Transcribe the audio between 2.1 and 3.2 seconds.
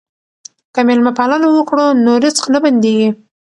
رزق نه بندیږي.